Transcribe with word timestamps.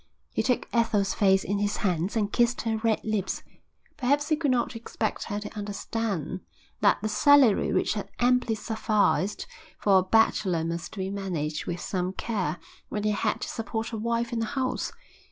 He 0.33 0.41
took 0.41 0.67
Ethel's 0.73 1.13
face 1.13 1.43
in 1.43 1.59
his 1.59 1.77
hands 1.85 2.17
and 2.17 2.33
kissed 2.33 2.61
her 2.63 2.77
red 2.77 3.03
lips. 3.03 3.43
Perhaps 3.97 4.29
he 4.29 4.35
could 4.35 4.49
not 4.49 4.75
expect 4.75 5.25
her 5.25 5.39
to 5.39 5.55
understand 5.55 6.39
that 6.79 6.97
the 7.03 7.07
salary 7.07 7.71
which 7.71 7.93
had 7.93 8.09
amply 8.17 8.55
sufficed 8.55 9.45
for 9.77 9.99
a 9.99 10.03
bachelor 10.03 10.63
must 10.63 10.95
be 10.97 11.11
managed 11.11 11.67
with 11.67 11.79
some 11.81 12.13
care 12.13 12.57
when 12.89 13.05
it 13.05 13.13
had 13.13 13.41
to 13.41 13.47
support 13.47 13.91
a 13.91 13.97
wife 13.97 14.31
and 14.31 14.41
a 14.41 14.45
house. 14.47 14.91